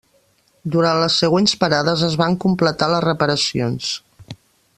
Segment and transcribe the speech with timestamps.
[0.75, 3.93] Durant les següents parades es van completar les reparacions.